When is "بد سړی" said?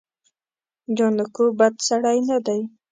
1.59-2.17